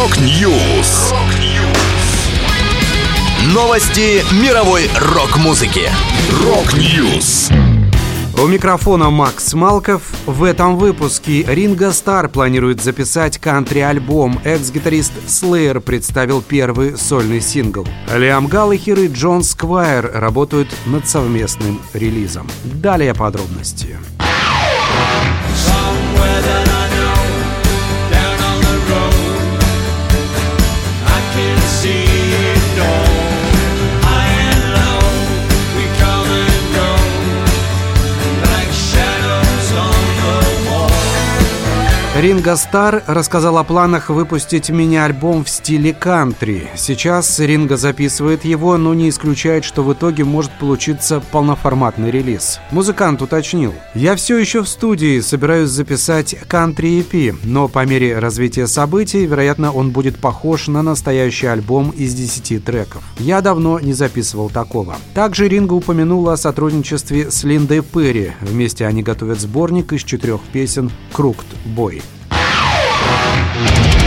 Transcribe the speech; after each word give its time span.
Rock 0.00 0.50
News. 0.50 1.12
Новости 3.52 4.24
мировой 4.42 4.88
рок-музыки. 4.98 5.90
Rock 6.42 6.90
News. 6.90 7.50
У 8.42 8.46
микрофона 8.46 9.10
Макс 9.10 9.52
Малков. 9.52 10.00
В 10.24 10.44
этом 10.44 10.78
выпуске 10.78 11.42
Ринго 11.42 11.92
Старр 11.92 12.30
планирует 12.30 12.82
записать 12.82 13.36
кантри-альбом. 13.36 14.40
Экс-гитарист 14.42 15.12
Slayer 15.26 15.80
представил 15.80 16.40
первый 16.40 16.96
сольный 16.96 17.42
сингл. 17.42 17.86
Лиам 18.10 18.46
Галлахер 18.46 19.00
и 19.00 19.08
Джон 19.08 19.44
Сквайр 19.44 20.10
работают 20.14 20.70
над 20.86 21.06
совместным 21.06 21.78
релизом. 21.92 22.48
Далее 22.64 23.12
подробности. 23.12 23.98
Somewhere 25.52 26.69
Ринго 42.20 42.54
Стар 42.56 43.02
рассказал 43.06 43.56
о 43.56 43.64
планах 43.64 44.10
выпустить 44.10 44.68
мини-альбом 44.68 45.42
в 45.42 45.48
стиле 45.48 45.94
кантри. 45.94 46.68
Сейчас 46.76 47.38
Ринго 47.38 47.78
записывает 47.78 48.44
его, 48.44 48.76
но 48.76 48.92
не 48.92 49.08
исключает, 49.08 49.64
что 49.64 49.82
в 49.82 49.90
итоге 49.94 50.24
может 50.24 50.50
получиться 50.58 51.22
полноформатный 51.32 52.10
релиз. 52.10 52.60
Музыкант 52.72 53.22
уточнил. 53.22 53.72
«Я 53.94 54.16
все 54.16 54.36
еще 54.36 54.60
в 54.60 54.68
студии, 54.68 55.20
собираюсь 55.20 55.70
записать 55.70 56.36
кантри 56.46 57.00
EP, 57.00 57.38
но 57.42 57.68
по 57.68 57.86
мере 57.86 58.18
развития 58.18 58.66
событий, 58.66 59.24
вероятно, 59.24 59.72
он 59.72 59.90
будет 59.90 60.18
похож 60.18 60.68
на 60.68 60.82
настоящий 60.82 61.46
альбом 61.46 61.88
из 61.88 62.12
10 62.12 62.62
треков. 62.62 63.02
Я 63.18 63.40
давно 63.40 63.80
не 63.80 63.94
записывал 63.94 64.50
такого». 64.50 64.96
Также 65.14 65.48
Ринго 65.48 65.72
упомянул 65.72 66.28
о 66.28 66.36
сотрудничестве 66.36 67.30
с 67.30 67.44
Линдой 67.44 67.80
Перри. 67.80 68.32
Вместе 68.42 68.84
они 68.84 69.02
готовят 69.02 69.40
сборник 69.40 69.94
из 69.94 70.04
четырех 70.04 70.42
песен 70.52 70.90
«Крукт 71.14 71.46
Бой». 71.64 72.02
Thank 73.62 73.94
you. 73.94 73.99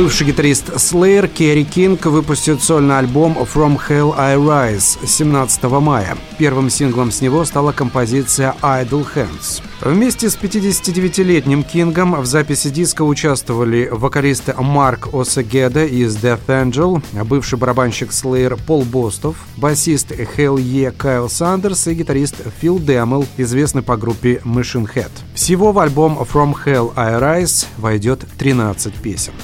Бывший 0.00 0.28
гитарист 0.28 0.70
Slayer 0.70 1.28
Керри 1.28 1.62
Кинг 1.62 2.06
выпустит 2.06 2.62
сольный 2.62 2.96
альбом 2.96 3.36
From 3.36 3.78
Hell 3.86 4.14
I 4.16 4.36
Rise 4.36 5.06
17 5.06 5.62
мая. 5.64 6.16
Первым 6.38 6.70
синглом 6.70 7.10
с 7.10 7.20
него 7.20 7.44
стала 7.44 7.72
композиция 7.72 8.54
Idle 8.62 9.06
Hands. 9.14 9.62
Вместе 9.82 10.30
с 10.30 10.38
59-летним 10.38 11.64
Кингом 11.64 12.18
в 12.18 12.24
записи 12.24 12.70
диска 12.70 13.02
участвовали 13.02 13.90
вокалисты 13.92 14.54
Марк 14.56 15.12
Осагеда 15.12 15.84
из 15.84 16.16
Death 16.16 16.46
Angel, 16.46 17.02
бывший 17.24 17.58
барабанщик 17.58 18.08
Slayer 18.08 18.58
Пол 18.66 18.84
Бостов, 18.84 19.36
басист 19.58 20.12
Hell 20.12 20.56
Ye 20.56 20.90
Кайл 20.92 21.28
Сандерс 21.28 21.88
и 21.88 21.92
гитарист 21.92 22.36
Фил 22.58 22.78
Дэмел, 22.78 23.26
известный 23.36 23.82
по 23.82 23.98
группе 23.98 24.40
Machine 24.46 24.88
Head. 24.90 25.10
Всего 25.34 25.72
в 25.72 25.78
альбом 25.78 26.18
From 26.20 26.54
Hell 26.64 26.94
I 26.96 27.20
Rise 27.20 27.66
войдет 27.76 28.24
13 28.38 28.94
песен. 28.94 29.34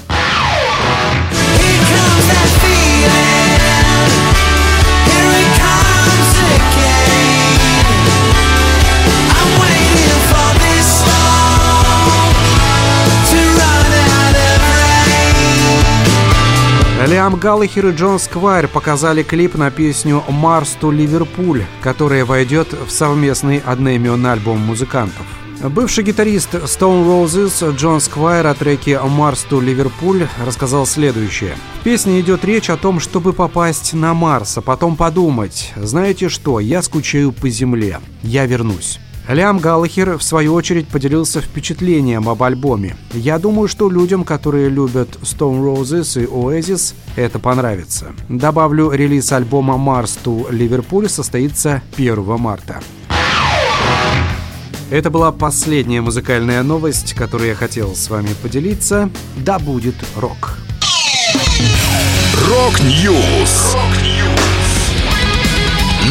Лиам 17.06 17.36
Галлахер 17.36 17.86
и 17.86 17.92
Джон 17.92 18.18
Сквайр 18.18 18.66
показали 18.66 19.22
клип 19.22 19.54
на 19.54 19.70
песню 19.70 20.24
«Марс 20.28 20.76
ту 20.80 20.90
Ливерпуль», 20.90 21.64
которая 21.80 22.24
войдет 22.24 22.72
в 22.72 22.90
совместный 22.90 23.58
одноименный 23.58 24.32
альбом 24.32 24.58
музыкантов. 24.58 25.24
Бывший 25.62 26.02
гитарист 26.02 26.54
Stone 26.54 27.06
Roses 27.06 27.76
Джон 27.76 28.00
Сквайр 28.00 28.48
о 28.48 28.54
треке 28.54 29.00
«Марс 29.00 29.42
ту 29.42 29.60
Ливерпуль» 29.60 30.26
рассказал 30.44 30.84
следующее. 30.84 31.54
В 31.80 31.84
песне 31.84 32.20
идет 32.20 32.44
речь 32.44 32.70
о 32.70 32.76
том, 32.76 32.98
чтобы 32.98 33.32
попасть 33.32 33.94
на 33.94 34.12
Марс, 34.12 34.58
а 34.58 34.60
потом 34.60 34.96
подумать, 34.96 35.72
знаете 35.76 36.28
что, 36.28 36.58
я 36.58 36.82
скучаю 36.82 37.30
по 37.30 37.48
Земле, 37.48 38.00
я 38.24 38.46
вернусь. 38.46 38.98
Лям 39.28 39.58
Галлахер, 39.58 40.18
в 40.18 40.22
свою 40.22 40.54
очередь, 40.54 40.86
поделился 40.86 41.40
впечатлением 41.40 42.28
об 42.28 42.42
альбоме. 42.42 42.96
«Я 43.12 43.38
думаю, 43.38 43.66
что 43.66 43.90
людям, 43.90 44.22
которые 44.24 44.68
любят 44.68 45.18
Stone 45.22 45.62
Roses 45.62 46.22
и 46.22 46.26
Oasis, 46.26 46.94
это 47.16 47.40
понравится. 47.40 48.14
Добавлю, 48.28 48.92
релиз 48.92 49.32
альбома 49.32 49.74
«Mars 49.74 50.18
to 50.22 50.48
Liverpool» 50.50 51.08
состоится 51.08 51.82
1 51.96 52.24
марта. 52.38 52.80
Это 54.90 55.10
была 55.10 55.32
последняя 55.32 56.00
музыкальная 56.00 56.62
новость, 56.62 57.14
которую 57.14 57.48
я 57.48 57.56
хотел 57.56 57.96
с 57.96 58.08
вами 58.08 58.28
поделиться. 58.40 59.10
Да 59.36 59.58
будет 59.58 59.96
рок! 60.14 60.58
Rock 62.48 63.04
News! 63.04 63.74